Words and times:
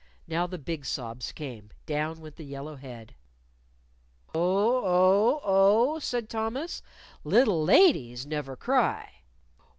Now 0.25 0.47
the 0.47 0.57
big 0.57 0.83
sobs 0.87 1.31
came. 1.31 1.69
Down 1.85 2.21
went 2.21 2.35
the 2.35 2.43
yellow 2.43 2.75
head. 2.75 3.13
"Oh! 4.33 4.43
Oh! 4.83 5.41
Oh!" 5.43 5.99
said 5.99 6.27
Thomas. 6.27 6.81
"Little 7.23 7.63
ladies 7.63 8.25
never 8.25 8.55
cry." 8.55 9.21